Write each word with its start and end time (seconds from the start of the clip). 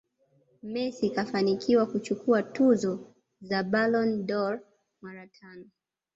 Messi 0.63 1.09
kafanikiwa 1.09 1.85
kuchukua 1.85 2.43
tuzo 2.43 2.99
za 3.41 3.63
Ballon 3.63 4.25
dâOr 4.27 4.59
mara 5.01 5.27
tano 5.27 5.65